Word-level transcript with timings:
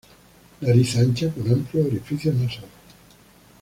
Nariz 0.61 0.95
ancha 0.97 1.29
con 1.29 1.47
amplios 1.51 1.85
orificios 1.85 2.33
nasales. 2.33 2.69